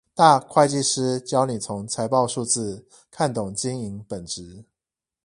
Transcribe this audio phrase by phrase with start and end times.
[0.15, 4.63] 大會計師教你從財報數字看懂經營本質